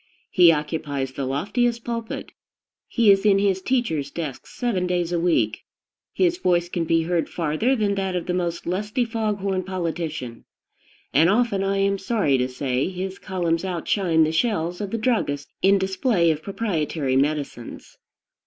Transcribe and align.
He 0.31 0.51
occupies 0.51 1.11
the 1.11 1.25
loftiest 1.27 1.83
pulpit; 1.85 2.31
he 2.87 3.11
is 3.11 3.23
in 3.23 3.37
his 3.37 3.61
teacher's 3.61 4.09
desk 4.09 4.47
seven 4.47 4.87
days 4.87 5.11
in 5.13 5.19
the 5.19 5.23
week; 5.25 5.59
his 6.11 6.39
voice 6.39 6.69
can 6.69 6.85
be 6.85 7.03
heard 7.03 7.29
farther 7.29 7.75
than 7.75 7.93
that 7.93 8.15
of 8.15 8.25
the 8.25 8.33
most 8.33 8.65
lusty 8.65 9.05
fog 9.05 9.41
horn 9.41 9.61
politician; 9.61 10.45
and 11.13 11.29
often, 11.29 11.61
I 11.63 11.77
am 11.77 11.99
sorry 11.99 12.39
to 12.39 12.47
say, 12.47 12.89
his 12.89 13.19
columns 13.19 13.63
outshine 13.63 14.23
the 14.23 14.31
shelves 14.31 14.81
of 14.81 14.89
the 14.89 14.97
druggist 14.97 15.49
in 15.61 15.77
display 15.77 16.31
of 16.31 16.41
proprietary 16.41 17.15
medicines. 17.15 17.99